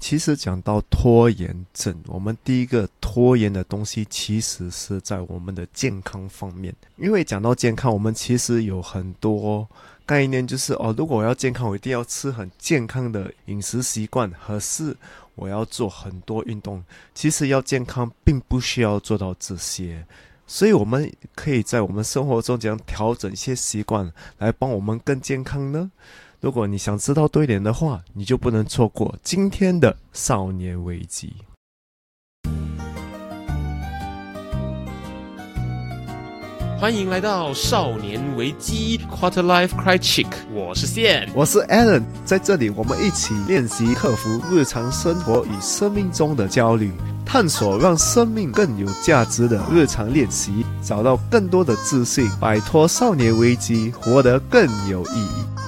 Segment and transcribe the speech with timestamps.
[0.00, 6.74] 其实讲到拖延症，我们第一个拖延的东西，其实是在我们的健康方面。
[6.96, 9.68] 因为讲到健康，我们其实有很多
[10.06, 14.96] 概念，就是哦，如果我要健康，我一定要吃很健康的饮食习惯，可是
[15.34, 16.82] 我要做很多运动。
[17.14, 20.04] 其实要健康，并不需要做到这些，
[20.46, 25.90] 所以我们可以在我们生活中这样调整一些习惯，来帮我们更健康呢。
[26.40, 31.30] 如果你想知道多一点的话，你就不能错过今天的少年危机。
[36.80, 46.90] 欢迎来到少年危机 Quarter Life Cry Chick，我是线，我是 Alan，在这里我们一起练习克服日常生活与生命中的焦虑，
[47.26, 55.59] 探索让生命更有价值的日常练习，找到更多的自信，摆脱少年危机，活得更有意义。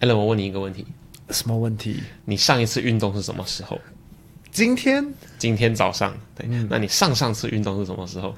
[0.00, 0.86] Allen，我问你一个问题：
[1.30, 2.02] 什么问题？
[2.24, 3.78] 你上一次运动是什么时候？
[4.50, 5.14] 今天？
[5.38, 6.16] 今天早上。
[6.34, 8.34] 对，那你上上次运动是什么时候？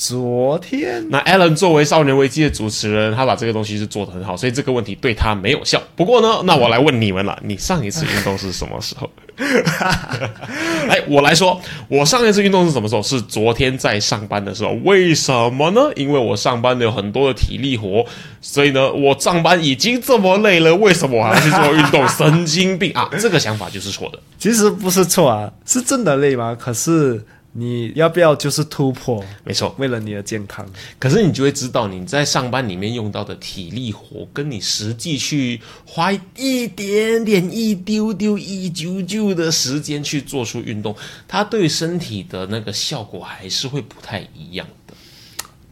[0.00, 1.06] 昨天。
[1.10, 5.78] 那 Allen 作为少年危机的主持人，他把这个东西是做得很好，所以这个问题对他没有效。
[5.94, 9.10] 不过呢，那我来问你们了：你上一次运动是什么时候？
[10.88, 13.02] 哎，我来说，我上一次运动是什么时候？
[13.02, 14.70] 是昨天在上班的时候。
[14.84, 15.82] 为什么呢？
[15.96, 18.02] 因为我上班有很多的体力活，
[18.40, 22.08] 所以呢，我上班已经这么累了，为什么我还要去做运动？
[22.08, 23.10] 神经病啊！
[23.20, 24.18] 这个想法就是错的。
[24.38, 26.56] 其实不是错啊，是真的累吗？
[26.58, 27.22] 可是。
[27.52, 29.24] 你要不要就是突破？
[29.44, 30.64] 没错，为了你的健康。
[30.98, 40.94] 可是你就会知道，你在上班里面用到的体力活，跟你实际去花一点点、一丢丢、一丢丢的时间去做出运动，
[41.26, 44.66] 它对身体的那个效果还是会不太一样。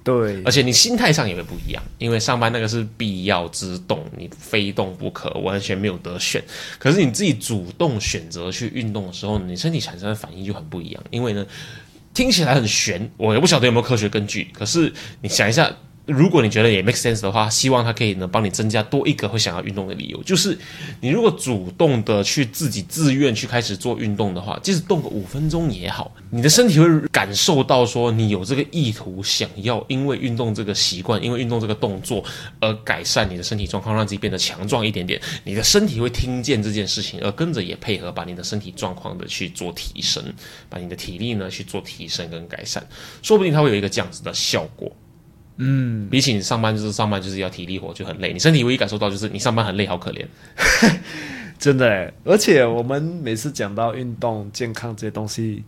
[0.08, 6.42] 对，而且你心态上也会不一样，因为上班那个是必要之动，你非动不可，完全没有得选。
[6.78, 11.04] 可是你自己主动选择去运动的时候，你身体产生的反应就很不一样。
[11.10, 11.46] 因为呢，
[12.14, 14.48] 听起来很玄，我也不晓得有没有科学根据。
[14.54, 14.90] 可是
[15.20, 15.70] 你想一下。
[16.08, 20.22] 如果你觉得也 make sense 的话，希望它可以呢帮你增加多一个会想要运动的理由。
[20.22, 20.58] 就是
[21.00, 32.24] 你如果主动的去自己自愿去开始做运动的话，即使动个五分钟也好，你的身体会感受到说你有这个意图，想要因为运动这个习惯，因为运动这个动作
[32.58, 35.20] 而改善你的身体状况，让自己变得强壮一点点。
[35.44, 40.24] 你的身体会听见这件事情，而跟着也配合把你的身体状况的去做提升，
[40.70, 42.86] 把你的体力呢去做提升跟改善，
[43.20, 44.90] 说不定它会有一个这样子的效果。
[45.58, 50.24] 嗯，比起你上班就是上班就是要体力活就很累，你身体唯一感受到就是你上班很累，好可怜，
[51.58, 52.12] 真的。
[52.24, 55.64] 而且我们每次讲到运动、健康这些东西。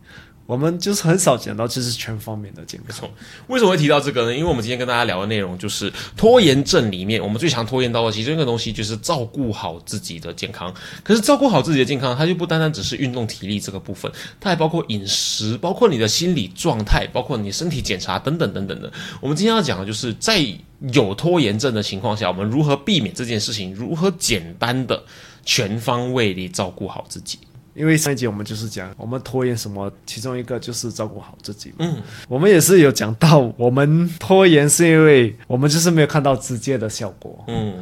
[0.51, 3.09] 我们就是很少讲到，就是全方面的健康。
[3.47, 4.35] 为什么会提到这个呢？
[4.35, 10.73] 因为我们今天跟大家聊的内容就是拖延症里面，我们最常拖延到的其中一个东西就是照顾好自己的健康。
[11.03, 14.11] 可是照顾好自己的健康，它就不单单只是运动体力这个部分，
[14.41, 18.91] 它还包括饮食，包括你的心理状态，包括你身体检查等等等等的。
[19.21, 20.45] 我们今天要讲的就是在
[20.91, 25.01] 有拖延症的情况下，我们如何避免这件事情，如何简单的
[25.45, 27.39] 全方位的照顾好自己。
[27.73, 31.73] 因为上一集我们就是讲我们拖延什么，其中一个就是照顾好自己。
[31.79, 37.43] 嗯，我们也是有讲到，我们拖延是因为我们就是没有看到直接的效果。
[37.47, 37.73] 嗯，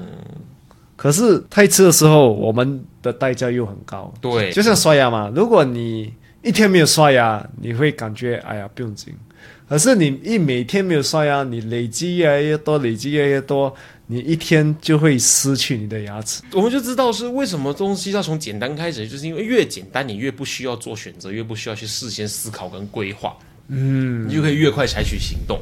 [0.96, 4.14] 可是太迟的时候，我们的代价又很高。
[4.22, 6.14] 对，就像刷牙嘛，如果你
[6.44, 9.14] 一天没有刷牙，你会感觉哎呀不用紧。
[9.68, 13.74] 可是你一每天没有刷牙，你累积越来越多，累积越来越多。
[14.12, 23.38] 你一天就会失去你的牙齿，我们就知道是为什么东西要从简单开始，就是因为越简单，你越不需要做选择，越不需要去事先思考跟规划，
[23.68, 25.62] 嗯，你就可以越快采取行动。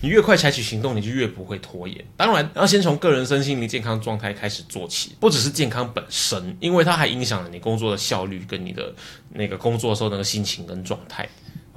[0.00, 2.04] 你越快采取行动，你就越不会拖延。
[2.16, 8.94] 当然，要先从个人身心灵健康状态开始做起，不只是健康本身，因为它还影响了你工作的效率跟你的
[9.34, 11.28] 那个工作的时候那个心情跟状态。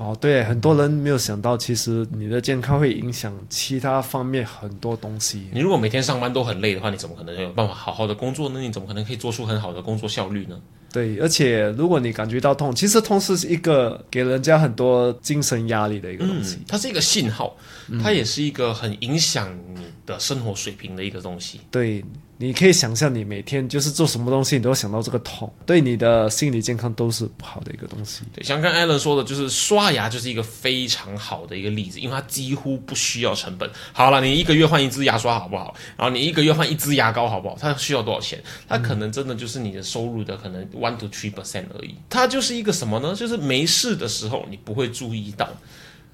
[0.02, 5.48] 哦，对，很多人没有想到，其实你的健康会影响其他方面很多东西。
[5.54, 8.60] 你如果每天上班都很累的话，你怎么可能有办法好好的工作呢？
[8.60, 10.60] 你怎么可能可以做出很好的工作效率呢？
[10.92, 16.58] 对，而且如果你感觉到痛，其实痛是一个给人家很多精神压力的一个东西。
[16.68, 17.56] 它是一个信号，
[18.02, 21.62] 它也是一个很影响你的生活水平的一个东西。
[21.70, 22.04] 对。
[22.38, 28.24] 你可以想象，你每天就是做什么东西，你都要想到这个痛，对你的心理健康都是不好的一个东西。
[28.34, 33.70] 对，像刚 Allen 说的，就是刷牙就是一个非常好的一个例子，因为它几乎不需要成本。
[33.94, 35.76] 好了，你一个月换一支牙刷好不好？
[35.96, 37.56] 然后你一个月换一支牙膏好不好？
[37.62, 38.44] 它需要多少钱？
[38.68, 41.94] 它可能真的就是你的收入的可能 one to three percent 而已。
[42.10, 43.14] 它就是一个什么呢？
[43.14, 45.48] 就是没事的时候你不会注意到。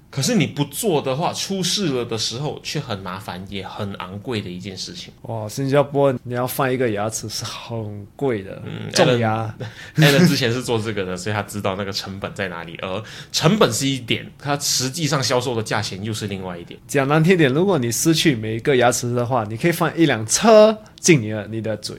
[0.09, 5.13] 可是你不做的话，出事了的时候却很麻烦，也很昂贵的一件事情。
[5.23, 9.53] 哇，新加坡你要放一个牙齿是很贵的，嗯，种牙。
[9.97, 12.77] 艾伦之前是做这个的，所以他知道那个成本在哪里。
[12.81, 16.79] 而成本是一点，它实际上销售的价钱又是另外一点。
[16.87, 21.95] 讲难听点，如果你失去每一个牙齿的话，你可以放一辆车进你的你的嘴。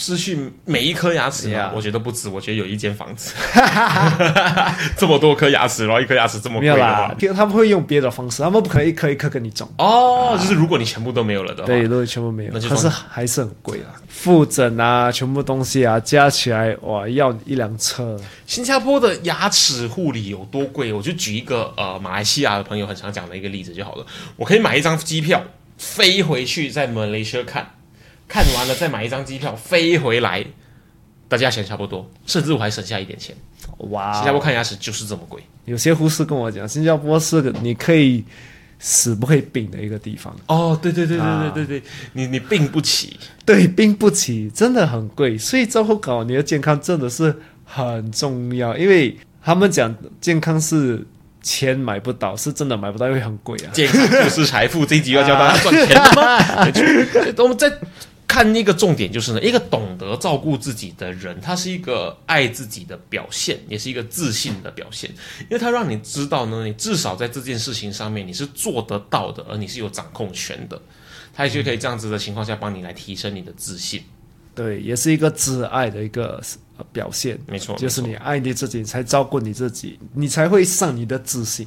[0.00, 3.34] 失去每一颗牙齿啊，我觉得不止，我觉得有一间房子，
[4.96, 9.70] 这么多颗牙齿，然后一颗牙齿这么贵的话，他们会用别的方式，他们不可能一颗一颗跟你种。
[9.76, 18.18] 哦，就是如果你全部都没有了的话，对，如果全部没有，可是还是很贵啊，复诊啊，全部东西啊，加起来哇，要一辆车。
[18.46, 20.90] 新加坡的牙齿护理有多贵？
[20.94, 24.06] 我就举一个呃，马来西亚的朋友很常讲的一个例子就好了，
[24.36, 25.44] 我可以买一张机票
[25.76, 27.70] 飞回去，在马来西亚看。
[28.30, 30.46] 看完了再买一张机票飞回来，
[31.28, 33.34] 大家钱差不多，甚至我还省下一点钱。
[33.90, 34.12] 哇！
[34.14, 35.42] 新加坡看牙齿就是这么贵。
[35.64, 38.24] 有些护士跟我讲，新加坡是个你可以
[38.78, 40.34] 死不会病的一个地方。
[40.46, 41.82] 哦，对对对对对对对，
[42.12, 45.36] 你你病不起，对，病不起，真的很贵。
[45.36, 47.34] 所以之后搞你的健康真的是
[47.64, 51.04] 很重要，因为他们讲健康是
[51.42, 53.70] 钱买不到，是真的买不到，因为很贵啊。
[53.72, 56.38] 健康就是财富，这一集要教大家赚钱的吗？
[57.42, 57.72] 我们在。
[58.30, 65.10] 看一个重点就是呢，一个懂得照顾自己的人，他是一个爱自己的表现，也是一个自信的表现，
[65.40, 70.80] 因为他让你知道呢，你至少在这件事情上面你是做得到的，而你是有掌控权的，
[71.34, 74.00] 他也就可以这样子的情况下帮你来提升你的自信。
[74.54, 76.40] 对，也是一个自爱的一个
[76.92, 81.66] 表现，没错，就是你爱你自己，才照顾你自己，你才会上你的自信。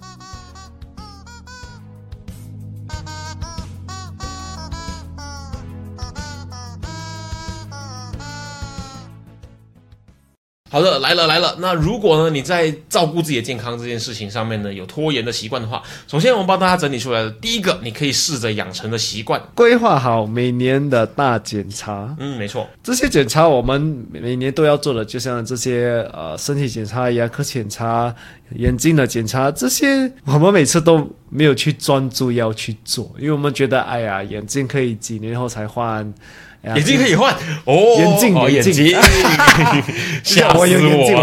[10.71, 11.53] 好的，来了来了。
[11.59, 22.15] 那如果呢，你在照顾自己的健康这件事情上面呢，有拖延的习惯的话，首先我们帮大家整理出来的第一个，你可以试着养成的习惯，规划好每年的大检查。
[22.19, 28.15] 嗯，没错，这些检查我们每年都要做的，就像这些呃身体检查、牙科检查、
[28.55, 36.13] 眼睛的检查，这些我们每次都没有去专注要去做，因为我们觉得，哎呀，眼睛可以几年后才换。
[36.63, 37.33] 眼镜可以换。
[37.65, 38.95] 哦，眼镜眼镜，
[40.23, 40.65] 吓死我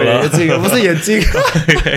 [0.03, 0.23] 了！
[0.23, 1.21] 眼 镜不是眼镜。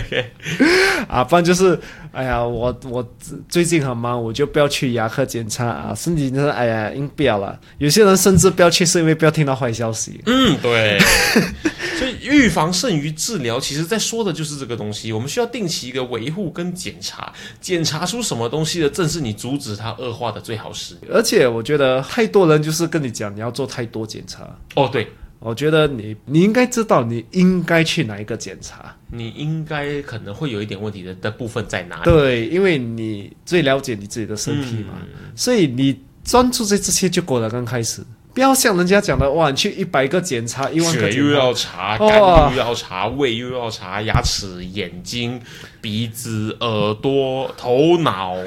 [1.10, 1.80] 啊，不然就是，
[2.12, 3.16] 哎呀，我我
[3.48, 7.58] 最近很忙，我就不要去牙科检查啊，身体就是哎呀，应不要了。
[7.78, 10.22] 有些人甚至不要去，是因为不要听到坏消息。
[10.26, 11.00] 嗯，对。
[11.98, 15.14] 所以预防胜于治疗，其实在说的就是这个东西。
[15.14, 17.32] 我们需要定期一个维护跟检查，
[17.62, 20.96] 检查出什么东西的，正是你阻止它恶化的最好时。
[21.14, 24.44] 而且我觉得太多人就是跟你讲，你要做太多检查。
[24.76, 25.08] 哦，对，
[25.42, 32.04] 我觉得你你应该知道你应该去哪一个检查，你应该可能会有一点问题的的部分在哪里？
[32.04, 34.94] 对，因为你最了解你自己的身体嘛，
[35.36, 37.50] 所以你专注在这些就够了。
[37.50, 38.02] 刚开始。
[38.34, 42.10] 不要像人家讲的哇，你去一百个检查，一万个血又要查，肝
[42.54, 45.38] 又要查，胃又要查，牙齿、眼睛、
[45.82, 48.38] 鼻子、耳朵、头脑。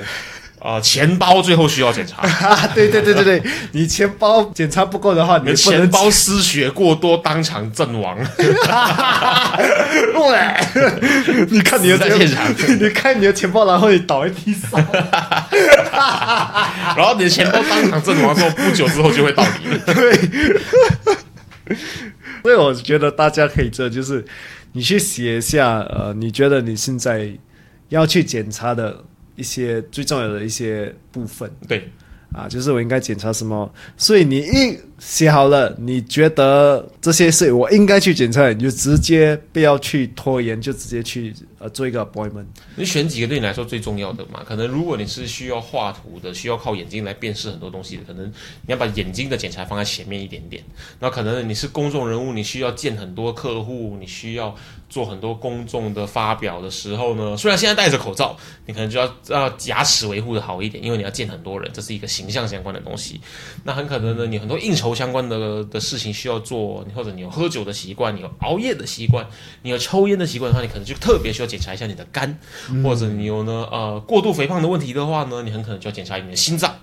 [0.65, 2.27] 啊，钱包最后需要检查。
[2.75, 3.43] 对对对对对，
[3.73, 8.17] 你钱包检查不够的话，你的钱包失血过多，当场阵亡。
[8.33, 8.47] 对，
[11.51, 14.81] 你看你的在现场，你看你的钱包，然后你倒在地上，
[16.97, 19.69] 然后你的钱包当场阵亡之后，不久之后就会到你。
[19.93, 20.17] 对，
[22.43, 24.25] 所以我觉得大家可以这，就是
[24.73, 27.29] 你去写一下，呃，你觉得你现在
[27.91, 29.05] 要去检查的。
[29.37, 31.91] 一些最重要的一些部分，对，
[32.35, 42.47] 啊，就是我应该检查什么，所以你一写好了，你觉得这些事我应该去检查，你就直接不要去拖延，就直接去呃做一个 appointment。
[42.75, 44.43] 你选几个对你来说最重要的嘛？
[44.45, 50.61] 可能如果你是需要画图的，需要靠眼睛来辨识很多东西的，可能你要把眼睛的检查放在前面一点点。
[50.99, 54.53] 那可能你是公众人物，你需要见很多客户，你需要
[54.89, 58.37] 做很多公众的发表的时候呢，虽然现在戴着口罩，
[58.67, 63.21] 你可能就要要牙齿维护的好一点，因为你要见很多人，这是一个新形象相关的东西。
[63.65, 69.27] 那很可能呢，你很多应酬相关的的事情需要做，或者你有喝酒的习惯，你有熬夜的习惯，
[69.63, 72.39] 你有抽烟的习惯的话，你可能就特别需要检查一下你的肝，
[72.83, 76.75] 或者你有呢呃过度肥胖的问题的话呢，你很可能就要检查你的心脏。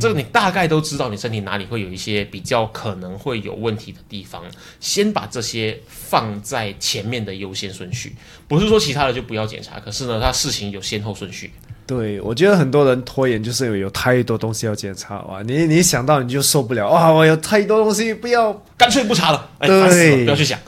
[0.00, 4.42] 这个你大概都知道，你身体哪里会有一些比较可能会有问题的地方，
[4.80, 8.14] 先把这些放在前面的优先顺序。
[8.48, 11.52] 不是说其他的就不要检查，可是呢，它事情有先后顺序。
[11.86, 20.58] 对，我觉得很多人拖延就是有有太多东西要检查哇，你你想到你就受不了哇，我有太多东西不要，干脆不查了，哎，对了，不要去想。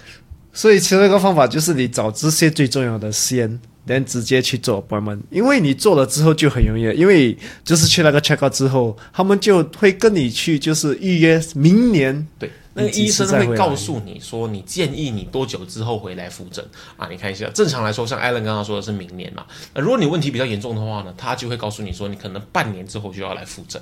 [0.53, 3.59] 所以其实一个方法就是你找这些最重要的先。
[3.87, 12.27] 能直接去做朋友们因为你做了之后就很容易，因为就是去那个 check out 之后，他们就会跟你去就是预约明年。
[12.39, 16.63] 对，那个医生会告诉你说，你建议你多久之后回来复诊
[16.99, 17.09] 啊？
[17.11, 19.47] 你看一下，正常来说，像 Allen 刚刚说的是明年嘛。
[19.73, 23.81] 那如果你问题比较严重的话呢，他就会告诉你说，你可能半年之后就要来复诊。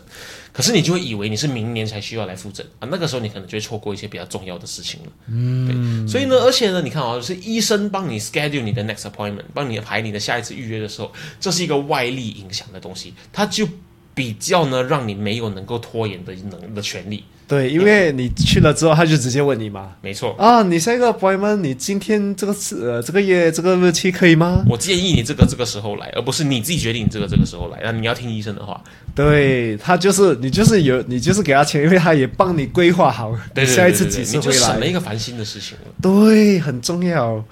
[0.53, 5.13] 可是你就会以为你是明年才需要来复诊啊，那个时候你可能就会错过一些比较重要的事情了。
[5.27, 13.67] 嗯，对，所以呢，而且呢，你看啊，是医生帮你 schedule 你的 next appointment，帮你排你的下一次预约的时候，这是一个外力影响的东西，他就
[14.15, 17.25] 比较呢，让你没有能够拖延的能的权利。
[17.47, 19.93] 对，因为你去了之后，他就直接问你嘛。
[20.01, 24.65] 没错啊，你下一个 appointment，你今天这个次呃这个月这个日期可以吗？
[24.67, 27.79] 我建议你这个这个时候来，而不是你自己决定你这个这个时候来。
[27.83, 28.83] 那你要听医生的话。
[29.15, 35.93] 对他就是你就是有你就是给他钱，因为他也帮你规划好对下一次几次回来，省了一个烦心的事情了。
[36.01, 37.45] 对，很重要。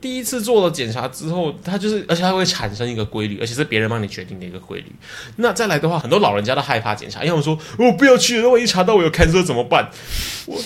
[0.00, 4.92] 第一次做了检查之后，他就是，而且他会产生一个规律，而且是别人帮你决定的一个规律。
[5.36, 9.90] 那再来的话，很多老人家都害怕检查，因为我说我不要去了，万一查到我有 cancer 怎么办？
[10.46, 10.60] 我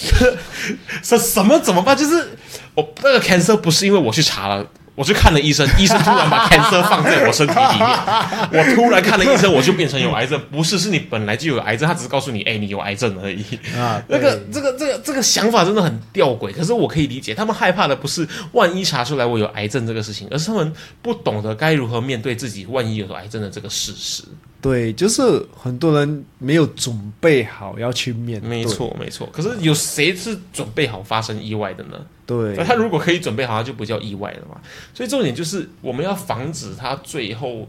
[1.02, 1.96] 什什么怎么办？
[1.96, 2.36] 就是
[2.74, 4.66] 我那个 cancer 不是因为我去查了。
[4.94, 7.88] 我去看了医生， 医生突然把 cancer 放在我身体里面，
[8.52, 10.40] 我突然看了医生，我就变成有癌症。
[10.50, 13.42] 不是，是你本来就有癌症，他只是告诉你，哎，你有癌症而已。
[13.76, 16.52] 啊，那个，这个，这个，这个想法真的很吊诡。
[16.52, 24.22] 可是我可以理解，他们害怕的不是万一查出来我有癌症这个事情，而是他们不懂得该如何面对自己万一有癌症的这个事实。
[24.62, 28.48] 对，就是很多人没有准备好要去面对。
[28.48, 29.28] 没错，没错。
[29.32, 32.06] 可是有谁是准备好发生意外的呢？
[32.24, 34.60] 对，他如果可以准备好，他就不叫意外了嘛。
[34.94, 37.68] 所以重点就是我们要防止他最后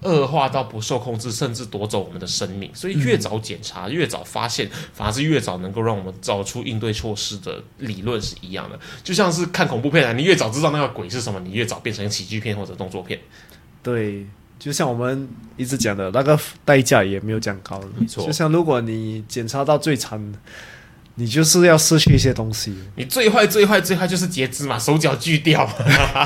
[0.00, 2.68] 恶化到不受控制，甚至夺走我们的生命。
[2.74, 8.76] 所以越早检查，越早发现，反而是越早能够让我们找出应对措施的理论是一样的。
[9.04, 13.16] 就像是看恐怖片啊，你越早知道那个鬼是什么，你越早变成喜剧片或者动作片。
[13.80, 14.26] 对。
[14.62, 18.24] 就像我们一直讲的那个代价也没有讲高，没错。
[18.24, 20.32] 就像如果你检查到最惨，
[21.16, 22.72] 你就是要失去一些东西。
[22.94, 25.68] 你最坏最坏最坏就是截肢嘛，手脚锯掉。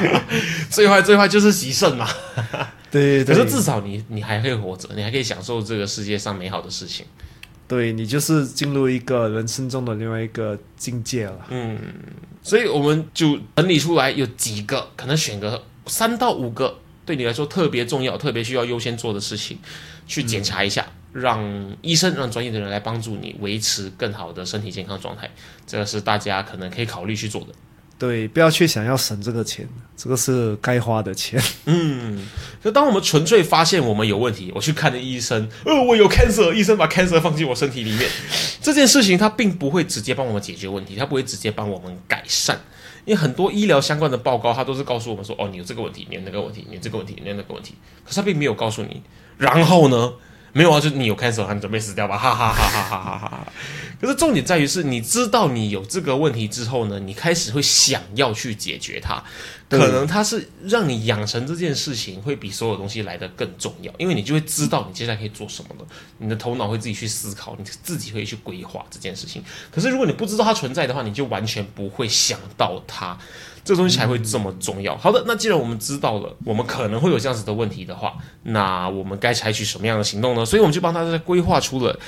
[0.68, 2.06] 最坏最坏就是洗肾嘛。
[2.90, 7.06] 对，可是至少你你还可以活着，你还可以享受这个世界上美好的事情。
[7.66, 11.46] 对你就是进入一个人生中的另外一个境界了。
[11.48, 11.78] 嗯，
[12.42, 16.80] 所以我们就整理出来有几个，可能选个三到五个。
[17.06, 19.56] 对你来说特别重要、特别需要优先做的事情，
[20.06, 25.30] 去检查一下，让医生、让专业的人来帮助你维持更好的身体健康状态，
[25.66, 27.46] 这个是大家可能可以考虑去做的。
[27.98, 31.42] 对，不要去想要省这个钱，这个是该花的钱。
[31.64, 32.26] 嗯，
[32.62, 38.10] 就当我们纯粹发现我们有问题，我去看了医生，呃，我有 cancer，医生把 cancer 放进我身体里面，
[38.60, 42.60] 这件事情它并不会直接帮我们解决问题，它不会直接帮我们改善。
[43.06, 47.74] 因为很多医疗相关的报告，它都是告诉我们说，哦，你有这个问题，你有那个问题，你有这个问题，你有那个问题。
[48.04, 49.00] 可是他并没有告诉你，
[49.38, 50.12] 然后呢，
[50.52, 53.46] 没有啊，就你有 cancer，你准备死掉吧，哈哈哈哈哈哈哈哈。
[54.06, 59.20] 可是重点在于是，你知道你有这个问题之后呢，你开始会想要去解决它。
[59.68, 65.86] 可能它是让你养成这件事情，会比所有东西来的更重要，因为你就会知道你接下来可以做什么了。
[66.18, 69.42] 你的头脑会自己去思考，你自己会去规划这件事情。
[69.72, 73.18] 可是如果你不知道它存在的话，你就完全不会想到它，
[73.64, 74.96] 这个东西才会这么重要。
[74.96, 80.46] 好的，那既然我们知道了，我们可能会有这样子的问题的话，那我们该采取什么样的行动呢？
[80.46, 81.98] 所以我们就帮大家规划出了。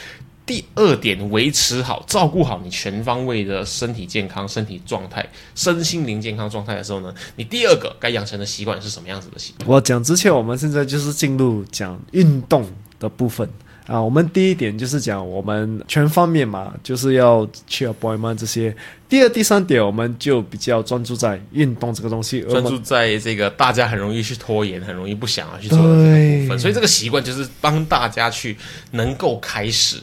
[0.48, 9.68] 第二点，维持好、照顾好你全方位的身体健康、身体状态、身心灵健康状态的时候呢，你第二个该养成的习惯是什么样子的习惯？
[9.68, 12.66] 我讲之前，我们现在就是进入讲运动
[12.98, 13.46] 的部分
[13.86, 18.74] 啊，我们第一点就是讲我们全方面嘛，就是要去 appointment 这些。
[19.06, 28.56] 第二、第三点，我们就比较专注在运动这个东西，专注在这个大家很容易去拖延、很容易不想要去做的这个部分，所以这个习惯就是帮大家去
[28.92, 29.98] 能够开始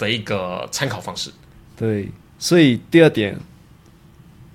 [0.00, 1.30] 的一个参考方式。
[1.76, 3.38] 对，所以第二点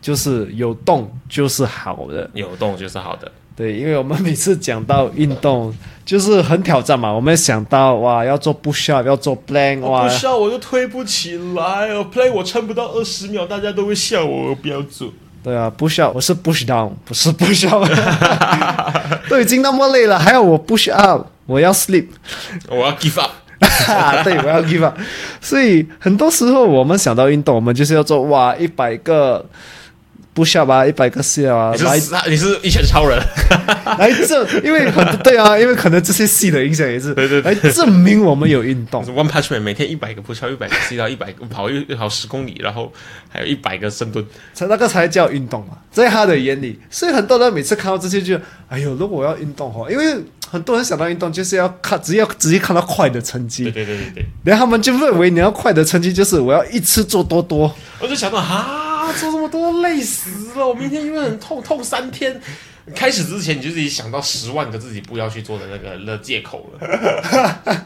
[0.01, 2.29] 就是有动就是好的。
[2.33, 5.73] 有动就是好的，对，因为我们每次讲到运动，
[6.03, 7.11] 就是很挑战嘛。
[7.11, 15.13] 我们想到哇，要做 push up，要做 plank，哇，笑我就推不起来哦，play 我撑不到二十秒，大家都会笑我，我不要做。
[15.41, 17.85] 对啊，push up，我是 push down，不是 push up。
[19.29, 22.07] 都已经那么累了，还要我 push up，我要 sleep。
[22.67, 23.31] 我要 give up。
[24.23, 24.97] 对，我要 give up。
[25.41, 29.45] 所以很多时候我们想到运动，我们就是要做哇一百个
[30.35, 33.17] push up 啊，一百个 up 啊，你来是你是一拳超人，
[33.97, 39.01] 来证，因为很 对啊，因为可能这些戏的影响也是，对对对来证明我们有运动。
[39.05, 42.91] One Punch Man，每天一百个 push up，一百个 sit up，一百个跑一跑十公里，然后
[43.29, 44.25] 还有一百个深蹲。
[44.53, 50.17] 才那个才叫运动嘛，在他的眼里，所以很多人每次看到这些就，哎呦，如果我要运动哦，因为
[50.49, 53.63] 很多人想到运动就是要看，只要直接看到快的成绩。
[53.65, 62.39] 对绩，对对对对，然后他们就认为你要快的成绩就是我要一次做多多，我就想到啊，做这么多累死了，我明天因为很痛，痛三天。
[62.93, 67.85] 开始之前你就自己想到十万个自己不要去做的那个的借口了。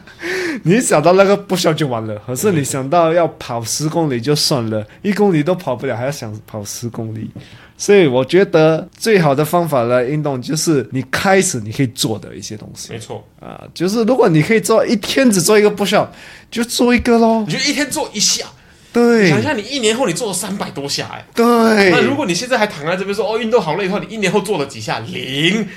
[0.64, 7.30] 你想到那个不需要就完了，可是你想到要跑十公里就算了，一公里都跑不了，还要想跑十公里，
[7.78, 12.92] 所以我觉得最好的方法来运动就是你开始你可以做的一些东西。
[12.92, 16.12] 没错，啊，就是如果你可以做一天只做一个不需要，
[16.50, 17.44] 就做一个咯。
[17.46, 17.54] 你。
[17.54, 18.44] 就一天做一下，
[18.92, 21.24] 对想一下你一年后你做了三百多下、哎。
[21.34, 24.98] 对那如果你现在还躺在这边说哦运动好累的话，你一年后做了几下？
[25.00, 25.68] 零。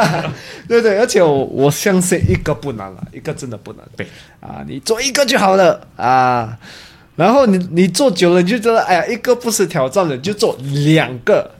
[0.66, 3.84] 对对，而且我我相信一个不难了，一个真的不难。
[3.96, 4.06] 对
[4.40, 6.56] 啊，你做一个就好了啊。
[7.16, 10.56] 然后你你做久了，你就觉得哎呀，一个不是挑战了，你就做
[10.92, 11.50] 两个。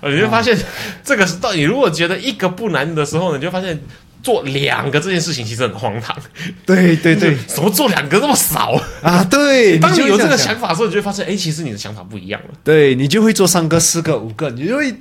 [0.00, 0.56] 呃，你就发现
[1.04, 3.78] 这个是到你如果觉得一个不难的时候，你就发现
[4.22, 6.16] 做两个这件事情其实很荒唐。
[6.66, 8.80] 对对对 怎么做两个这么少？
[9.02, 12.48] 啊，对， 当你有这个想法的时候，你就会发现，哎，其实你的想法不一样了。
[12.62, 14.94] 对你就会做三个、四个、五个，你就会。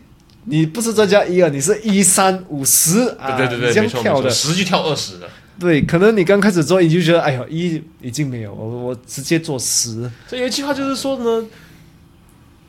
[0.45, 4.29] 你不是再加一二，你是一三五十啊，对对对对，这样跳的。
[4.31, 5.29] 十就跳二十了。
[5.59, 10.09] 对，可能你刚开始做，你就觉得哎呦一已经没有，我我直接做十。
[10.27, 11.45] 所以有一句话就是说呢，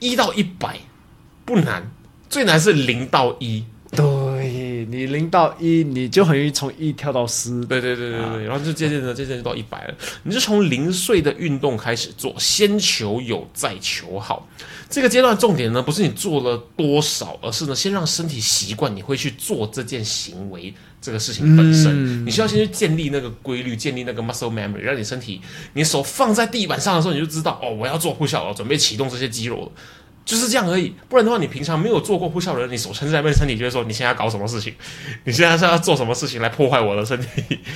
[0.01, 0.77] 一到一百
[1.47, 1.91] 不难，
[2.29, 3.65] 最难是零到一。
[4.85, 7.51] 对你零到一，你就很容易从一跳到十。
[7.67, 9.95] 对对对对对，然后就渐渐的渐渐就到一百了。
[10.23, 14.49] 你就从零碎的运动开始做，先求有再求好。
[14.89, 22.27] 这个阶段重点呢，不是你做了多少，而是呢，先让身体习惯你会去做这件行为这个事情本身。
[22.27, 25.41] 你需要先去建立那个规律，建立那个 muscle memory，让你身体，
[25.75, 29.73] 你手放在地板上的时候，你就知道哦，我要做呼啸，了准备启动这些肌肉了。
[30.25, 34.75] 就是这样而已，不然的话，你平常没有做过呼啸的人，你手撑在那边，身体就会说你现在要搞什么事情？
[35.25, 37.59] 你现在是要做什么事情来破坏我的身体？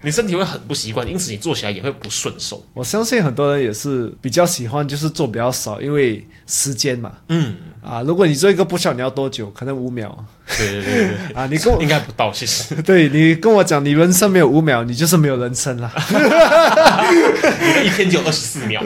[0.00, 2.64] 你身体会很不习惯，因此你做起来也会不顺手。
[2.72, 7.10] 我相信很多人也是比较喜欢，就是做比较少，因为时间嘛。
[7.28, 10.24] 嗯，啊，如果你做一个不晓你要多久，可能五秒
[10.56, 11.48] 对对对对对，啊。
[11.50, 18.80] 你跟我应该不到，其实 对你跟我讲，你人生没有五秒，你就是没有人生了 你的一天只有二十四秒，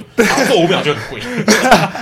[0.48, 1.20] 做五秒就很贵。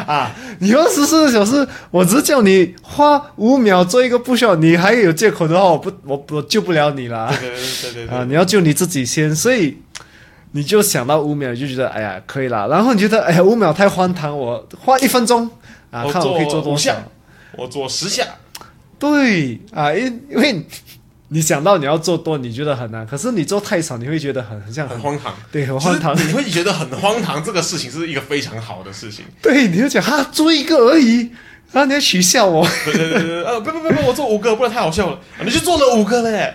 [0.06, 0.30] 啊！
[0.62, 8.24] 你二十四小时，我只叫你花五秒做一个不晓，你还有借口的话，我不我我救不了你啦对对对对对啊！
[8.28, 9.78] 你要救你自己先，所以
[10.52, 12.66] 你就想到五秒，就觉得哎呀可以啦。
[12.66, 15.48] 然后你觉得哎呀五秒太荒唐，我花一分钟
[15.90, 16.96] 啊，我看我可以做多少下。
[17.56, 18.24] 我做十下，
[18.98, 20.64] 对啊，因因为
[21.32, 25.32] 你想到你要做多，你觉得很难，可是你做太少，你会觉得很很像很很荒唐。
[25.52, 29.24] 对很荒唐你会觉得很荒唐，这个事情是一个非常好的事情。
[29.40, 31.30] 对，你就讲哈做一个而已，
[31.70, 32.66] 然后你要取笑我。
[32.84, 35.20] 对对对对，呃，不不不不，我做五个，不然太好笑了。
[35.38, 36.52] 啊你就做了五个嘞，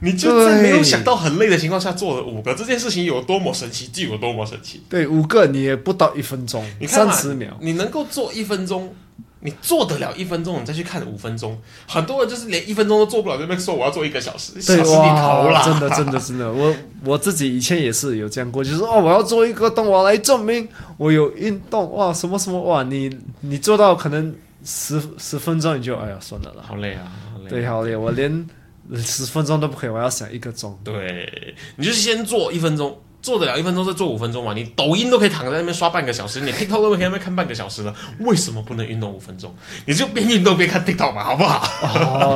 [0.00, 4.82] 你就在没有想到很累的情况下做了五个，这件事情有多么神奇，就有多么神奇。
[4.88, 7.54] 对，五个你也不到一分钟，你看三十秒。
[7.60, 8.94] 你能够做一分钟，
[9.46, 15.62] 你做得了一分钟，你再去看五分钟，很多人就是连一分钟都做不了，这边说我要做一个小时，对小时你头啦！
[15.62, 27.50] 真的真的真的，我我自己以前也是有这样过，就是哦，我要做一个动，我来证明我有运动哇，什么什么哇，你你做到可能十十分钟你就哎呀算了啦，好累啊，好累。
[27.50, 28.48] 对，好累，我连
[28.96, 30.74] 十分钟都不可以，我要想一个钟。
[30.82, 34.52] 对，你就先做一分钟，做得了一分钟再做五分钟嘛。
[34.54, 39.54] 你抖音都可以躺在那边刷半个小时，你 TikTok 都可以在那边看半个小时了，为什么不能运动五分钟？
[39.86, 41.66] 你就边运动边看 TikTok 嘛，好不好？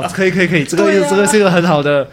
[0.02, 2.08] 哦，可以可以可以，这个、这个是一个很好的。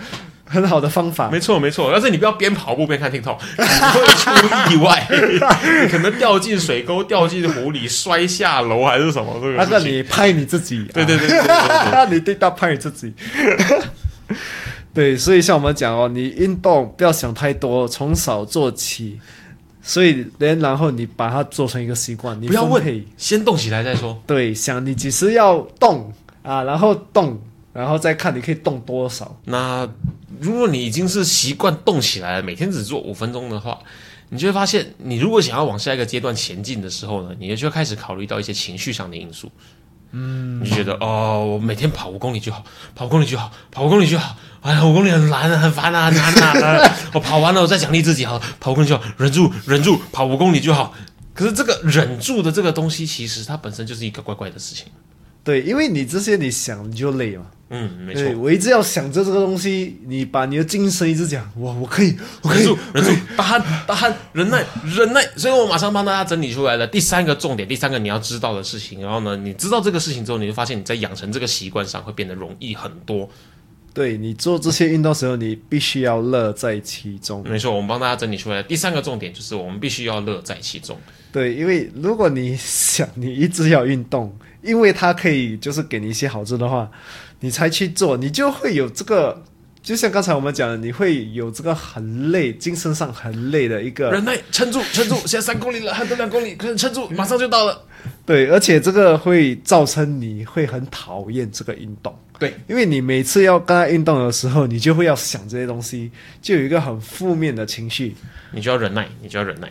[0.47, 1.27] 很好的方法。
[1.31, 5.07] 没错没错，但是你不要边跑步边看 TikTok， 你会出意外，
[5.81, 13.11] 你可能掉进水沟、掉进湖里、摔下楼还是什么这个那个你拍你自己，对对对对对对对 你对到 拍你自己。
[14.95, 19.19] 对，所以像我们讲哦，你运动不要想太多，从少做起。
[19.87, 24.19] 所以，连然后你把它做成一个习惯，你不要问，先动起来再说。
[24.25, 27.39] 对，想你几时要动啊，然后动，
[27.71, 29.39] 然后再看你可以动多少。
[29.43, 29.87] 那
[30.39, 33.77] 如果你已经是习惯动起来了，每天只做五分钟的话，
[34.29, 39.51] 你就会发现，你如果想要往下一个阶段前进的时候呢，你就会开始考虑到一些情绪上的因素。
[40.11, 42.63] 嗯，你觉得哦，我每天跑五公里就好，
[42.95, 44.35] 跑五公里就好，跑五公里就好。
[44.61, 46.91] 哎呀，五公里很难啊，很烦啊，很难啊。
[47.13, 50.93] 我跑完了，我再奖励自己好，跑五公里就好，忍住，忍住，跑五公里就好。
[51.33, 54.87] 可是这个忍住的这个东西，其实它本身就是一个怪怪的事情。
[55.43, 57.45] 对，因为你这些你想你就累嘛。
[57.69, 58.21] 嗯，没错。
[58.21, 65.21] 对，我一直要想着这个东西，你把你的精神一直讲，哇，我可以，我可以忍住，忍住，大汗，大汗，忍耐，忍耐。
[65.35, 69.01] 所以我马上帮大家整理出来了第三个重点，第三个你要知道的事情。
[69.01, 73.27] 然后呢，你知道这个事情之后，你就发现你在养成这个习惯上会变得容易很多。
[73.95, 77.41] 对你做这些运动时候，你必须要乐在其中。
[77.49, 80.99] 没错，我们帮大家整理出来的第三个重点就是我们必须要乐在其中。
[81.31, 82.55] 对，因为如果你
[82.95, 86.89] 想 你一直要运动，因为它可以就是给你一些好处的话，
[87.41, 89.43] 你才去做，你就会有这个，
[89.83, 97.83] 就像刚才我们讲的，你会有这个很累，精神上很累的一个忍耐，撑住， 撑住，现在三公里了，还有两公里，可以撑住，马上就到了。
[98.25, 102.17] 对，而且这个会造成你会很讨厌这个运动。
[102.39, 108.15] 对，因为你每次要跟他运动的时候，你就会要想这些东西，就有一个很负面的情绪。
[108.51, 109.69] 你就要忍耐，你就要忍耐。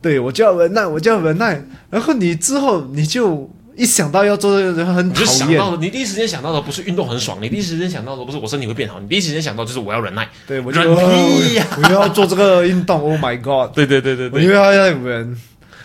[0.00, 1.62] 对我就要忍耐，我就要忍耐。
[1.90, 5.38] 然后你之后你就一想到要做这个，很你就讨厌。
[5.38, 10.28] 想到的，你第一时间想到的不是运动很爽，你第一时间想到的不是我身体会变好，你第一时间想到就是我要忍耐。
[10.46, 13.00] 对，我就忍屁呀我要做这个运动。
[13.00, 13.74] Oh my god！
[13.74, 15.36] 对对对对我又要要忍。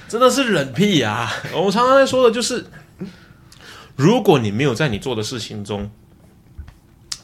[0.07, 2.63] 真的是忍屁呀、我常常在说的就是，
[3.95, 5.89] 如果你没有在你做的事情中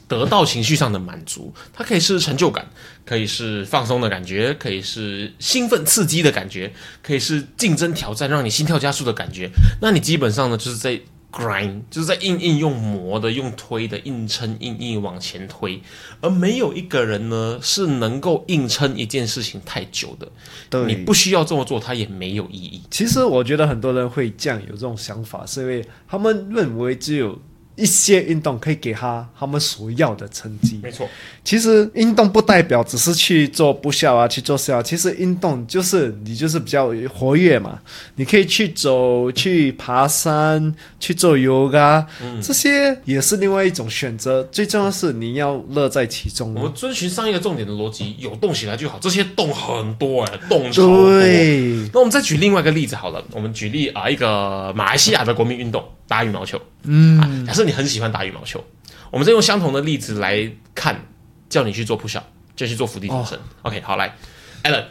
[0.09, 2.67] 得到情绪上的满足，它可以是成就感，
[3.05, 9.49] 可以是放松的感觉，可以是兴奋刺激的感觉，可以是竞争挑战让你心跳加速的感觉。
[9.81, 10.99] 那你基本上呢，就是在
[11.31, 15.79] grind，就是在硬硬用磨的、用推的、硬撑硬硬往前推，
[16.21, 20.27] 而没有一个人呢是能够硬撑一件事情太久的。
[20.71, 22.81] 对你不需要这么做，它也没有意义。
[22.89, 27.39] 其实我觉得很多人会这样有这种想法，是因为他们认为只有
[27.79, 30.79] 一些运动可以给他他们所要的成绩。
[30.83, 31.07] 没错。
[31.43, 34.83] 其实运动不代表只是去做不效啊，去做效。
[34.83, 37.79] 其实运动就是你就是比较活跃嘛，
[38.15, 42.05] 你可以去走、去爬山、去做 yoga，、
[42.41, 44.43] 这些也是另外一种选择。
[44.51, 46.63] 最重要的是你要乐在其中我。
[46.63, 48.99] 们遵循上一个重点的逻辑，有动起来就好。
[48.99, 51.19] 这些动很多哎、动超多。
[51.19, 56.59] 对，那我们再举另外一个例子好了，我们举例啊，一个马来西亚的国民运动打羽毛球。
[56.83, 58.65] 嗯、啊，假设你很喜欢打羽毛球，
[59.11, 60.99] 我们再用相同的例子来看，
[61.47, 63.37] 叫你去做 push up，就去做伏地挺身。
[63.61, 64.15] OK，好来
[64.63, 64.85] ，Allen，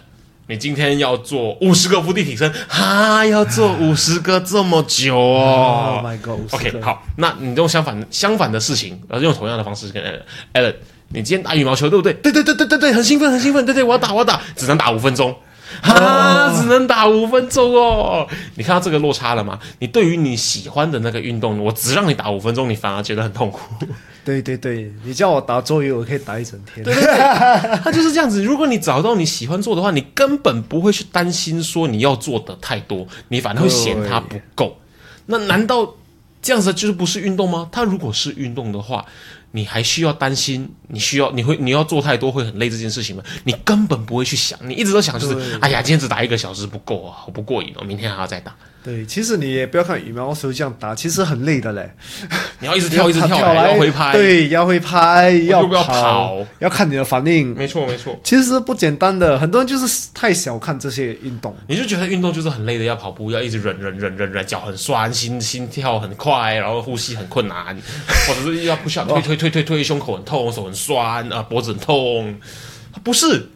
[0.47, 10.01] 你今天要做五十个伏地挺身，哈，要做五十个这么久哦 Oh my god，OK，好，那你用相反相反的事情，然后用同样的方式跟
[10.55, 10.77] Allen，Allen，
[11.09, 12.13] 你今天打羽毛球对不对？
[12.15, 15.37] 对对对对对对，很兴奋很兴奋，对对，我要打我要打，只能打五分钟。
[15.83, 18.27] 哈，只能打五分钟哦！
[18.57, 19.59] 你看到这个落差了吗？
[19.79, 23.61] 你对于你喜欢的那个运动，我只让你打五分钟，你反而觉得很痛苦。
[24.25, 26.85] 对对对，你叫我打桌游，我可以打一整天。
[26.85, 28.43] 对对对，他就是这样子。
[28.43, 34.77] 如果你找到你喜欢做的话，你根本不会去担心说你要做的太多，你反而会嫌它不够。
[35.27, 35.95] 那难道
[36.43, 37.69] 这样子就是不是运动吗？
[37.73, 39.05] 它如果是运动的话，
[39.51, 43.23] 你还需要担心你需要你会你要做太多会很累这件事情吗？
[43.45, 48.55] 你根本不会去想，你一直都想就是对哎呀，今天只打一个小时不够啊，好不过瘾哦，明天还要再打。
[48.83, 51.91] 对，其实你也不要看羽毛球这样打，其实很累的嘞。
[52.61, 57.55] 你要一直跳，一直跳，要回拍。，对，要回拍，要不要跑跑，要看你的反应。
[57.55, 58.19] 没错没错。
[58.25, 61.55] 其实不简单的，很多人就是太小看这些运动。
[61.67, 67.77] 你就觉得运动就是很累的，要跑步，要一直忍忍忍忍忍，脚很酸，心心跳很快，然后呼吸很困难，
[68.27, 72.39] 或者是要不想推推推推推，胸口很痛，手很酸啊，脖子很痛。
[73.05, 73.49] 不是，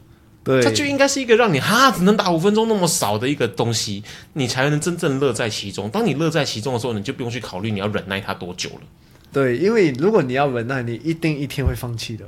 [0.44, 4.02] 对，它就应该是一个让你哈只能打五分钟那么少的一个东西，
[4.32, 5.88] 你才能真正乐在其中。
[5.90, 8.80] 当你乐在其中的时候，你就不用去考虑你要忍耐它多久了。
[9.32, 12.24] 对，因为如果你要忍耐，你一定一天会放弃的，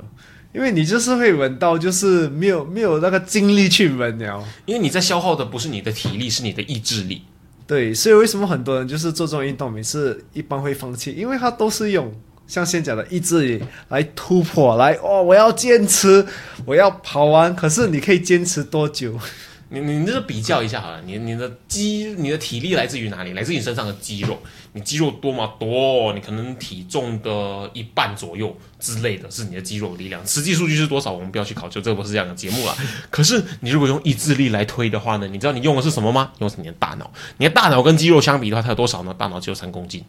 [0.53, 4.43] 因为你就是会忍到就是没有没有那个精力去忍了。
[4.65, 7.21] 因为你在消耗的不是你的体力，是你的意志力。
[7.67, 12.13] 对，所以为什么很多人就是做这种运动，每次一般会放弃，因为它都是用
[12.47, 16.25] 像先讲的意志力来突破，来哦，我要坚持，
[16.65, 17.55] 我要跑完。
[17.55, 19.19] 可是你可以坚持多久？
[19.69, 23.33] 你你你这比较一下好了，你你的肌你的体力来自于哪里？
[23.33, 24.39] 来自于你身上的肌肉。
[24.73, 25.53] 你肌肉多吗？
[25.59, 30.25] 多，你可能体重的一半左右之类的是你的肌肉力量。
[30.27, 31.11] 实际数据是多少？
[31.11, 32.75] 我们不要去考究，这不是这样的节目啦。
[33.09, 35.27] 可是你如果用意志力来推的话呢？
[35.27, 36.31] 你知道你用的是什么吗？
[36.37, 37.11] 用的是你的大脑。
[37.37, 39.15] 你的大脑跟肌肉相比的话，它有多少呢？
[39.17, 40.03] 大脑只有三公斤。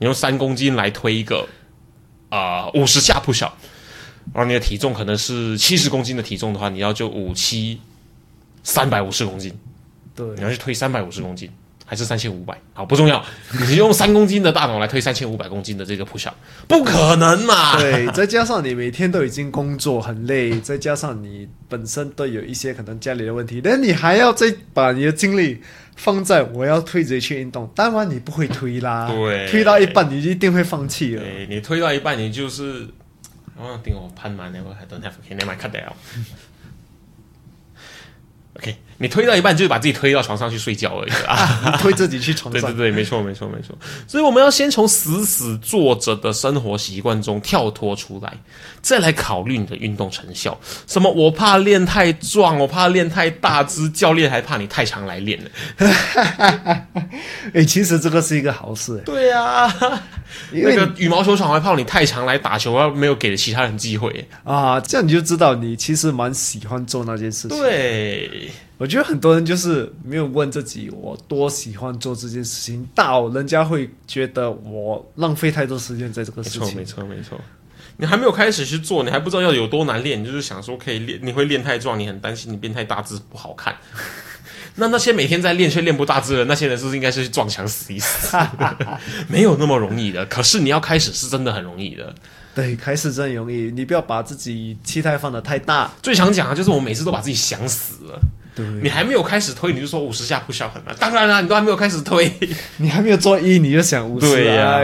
[0.00, 1.46] 你用三公斤来推一个
[2.30, 3.54] 啊五十下不小，
[4.32, 7.78] 而你的体重可能是七十公斤的体重的话，你要就五七
[8.62, 9.52] 三百五十公斤，
[10.16, 11.50] 对，你要去推三百五十公斤。
[11.90, 13.20] 还是三千五百，好不重要。
[13.66, 16.28] 你用三公斤的大脑来推三千五百公斤的这个 push，
[16.68, 17.76] 不可能嘛？
[17.80, 25.60] 对，再加上你每天都已经工作很累，再加上你本身都有一些可能家里的问题，那你还要再把你的精力
[25.96, 29.08] 放在我要推着去运动，当然你不会推啦。
[29.08, 31.22] 对，推到一半你一定会放弃了。
[31.24, 32.86] 对，你推到一半你就是，
[33.56, 35.90] 哦，等我攀满了，我还 don't have can never cut down。
[39.02, 41.74] 你推到一半就是把自己推到床上去睡觉而已啊！
[41.80, 43.74] 推自己去床上，对对对，没错没错没错。
[44.06, 48.30] 所以我们要先从死死坐着的生活习惯中跳脱出来，
[48.82, 50.60] 再来考虑你的运动成效。
[50.86, 51.10] 什么？
[51.10, 55.50] 我怕练太壮，我怕练太大只，教练还怕你太常来练呢。
[57.54, 59.02] 哎，其实这个是一个好事。
[59.06, 59.74] 对啊，
[60.52, 64.78] 那个羽毛球场还怕你太常来打球，要没有给其他人机会啊。
[64.78, 67.58] 这样你就知道你其实蛮喜欢做那件事情。
[67.58, 68.50] 对。
[68.80, 76.74] 我觉得很多人就是没有问自己，我多喜欢做这件事情，到人家会觉得我浪费太多时间在这个事情。
[76.74, 77.40] 没错，没错，没错。
[77.98, 83.76] 你还没有开始去做，你还不知道要有多难练，你就是想说可以练，你会练太壮，你很担心你变太大字不好看。
[84.76, 88.34] 那那些每天在练却练不大字的那些人，是不是应该是去撞墙死一死？
[89.28, 90.24] 没有那么容易的。
[90.24, 92.14] 可是你要开始是真的很容易的。
[92.54, 93.70] 对，开始真容易。
[93.72, 95.92] 你不要把自己期待放的太大。
[96.02, 98.18] 最常讲的就是我每次都把自己想死了。
[98.82, 100.94] 你还没有开始推，你就说五十下不小很难。
[100.98, 102.30] 当然啦，你都还没有开始推，
[102.78, 104.28] 你还没有做一，你就想五十。
[104.28, 104.82] 对呀，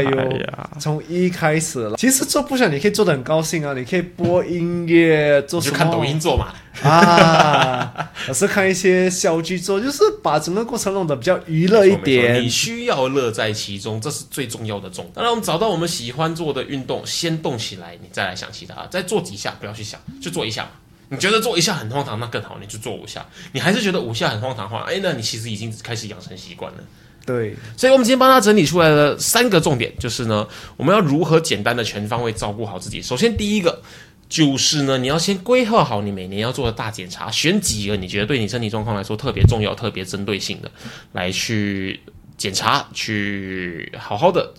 [0.79, 1.97] 从一开始了。
[1.97, 6.53] 其实做不小，你可以做的很高兴啊，你可以播音乐，做就看抖音做嘛。
[6.83, 12.43] 啊， 我是看一些小剧做，就是把整个过程弄得比较娱乐一点。
[12.43, 15.12] 你需要乐在其中，这是最重要的重点。
[15.15, 18.87] 当然，我们找到我们喜欢做的运动，先动起来，你再来想其他。
[18.91, 20.69] 再做几下，不要去想，就做一下嘛。
[21.09, 23.25] 你觉得做一下很荒唐，那更好，你就做五下。
[23.53, 26.79] 你还是觉得五下很荒唐的话，哎，那你其实已经开始养成习惯了。
[27.25, 33.03] 对，所以我们今天帮他整理出来的三个重点，就是呢，我们要如何简单的全方位照顾好自己。
[33.03, 33.83] 首先，第一个
[34.29, 40.71] 就是呢，你要先规划好你每年要做的大检查，选几个你觉得对你身体状况来说特别重要、特别针对性的
[41.12, 42.01] 来去
[42.37, 44.55] 检查，去好好的。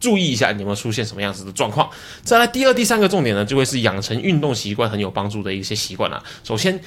[0.00, 1.88] 注意一下，你有没有出现什么样子的状况？
[2.24, 6.20] 再来，第二、第三个重点呢，就会是养成运动习惯很有帮助的一些习惯了。
[6.42, 6.80] 首先。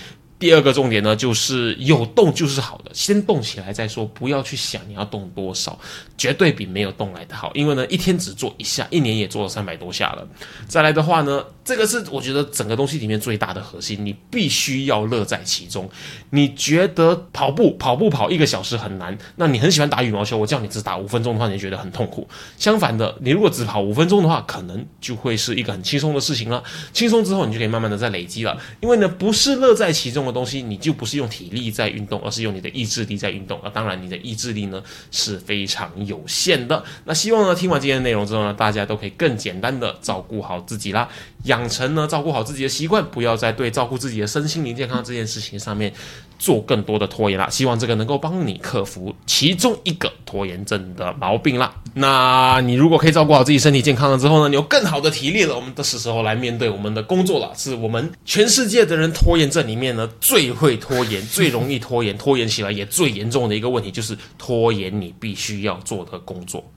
[0.43, 5.79] 第二个重点呢，就是有动就是好的，先动起来再说，不要去想你要动多少，
[6.17, 7.49] 绝对比没有动来的好。
[7.53, 10.27] 因为呢，一天只做一下，一年也做了三百多下了。
[10.67, 15.89] 再来的话呢，这个是我觉得整个东西里面最大的核心，你必须要乐在其中。
[16.31, 22.27] 你觉得跑步跑步跑一个小时很难，那你很喜欢打羽毛球，我叫你只打五分钟的话，你觉得很痛苦。
[22.57, 26.61] 相反的，你如果只跑五分钟的话，可能就会是一个很轻松的事情了。
[26.91, 28.57] 轻松之后，你就可以慢慢的在累积了。
[28.81, 30.32] 因为呢，不是乐在其中的。
[30.33, 33.59] 东西你就不是用体力在运动，而是用你的意志力在运动。
[33.63, 36.83] 那，当然你的意志力呢是非常有限的。
[37.05, 41.07] 那希望呢听完今天的内容之后呢，大家都可以更简单的照顾好自己啦，
[41.43, 45.93] 养成呢照顾好自己的习惯，不要再对照顾自己的身心灵健康这件事情上面。
[46.39, 51.73] 做更多的拖延啦，希望这个能够帮你克服其中一个拖延症的毛病啦。
[51.93, 57.53] 那你如果可以照顾好自己身体健康了之后呢，你有更好的体力了，我们的是时候来面对我们的工作了。
[57.55, 66.69] 是我们全世界的人拖延症里面呢最会拖延、最容易拖延、拖延起来也最严重的一个问题，就是拖延你必须要做的工作。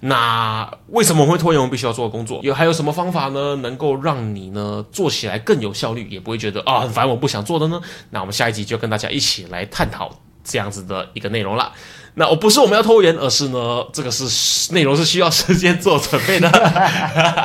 [0.00, 1.60] 那为什么我会拖延？
[1.60, 3.56] 我们必须要做的工作有还有什么方法呢？
[3.56, 7.80] 能够让你呢做起来更有效率，也不会觉得啊很烦，我不想做的呢？
[8.10, 10.10] 那我们下一集就跟大家一起来探讨
[10.44, 11.72] 这样子的一个内容了。
[12.18, 16.50] 那我不是我们要拖延，而是呢这个是内容是需要时间做准备的，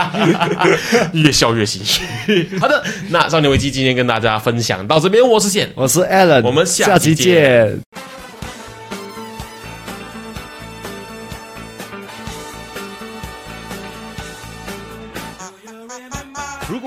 [1.14, 2.58] 越笑越心虚。
[2.60, 7.80] 好的，那少年危机今天跟大家分享到这边，我是健，我是 Alan，我们下期见。